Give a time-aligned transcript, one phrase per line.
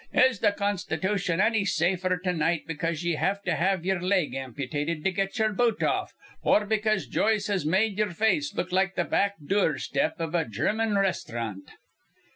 [0.15, 5.03] Is th' Constitution anny safer to night because ye have to have ye'er leg amputated
[5.03, 9.07] to get ye'er boot off, or because Joyce has made ye'er face look like th'
[9.11, 11.69] back dure step iv a German resthrant?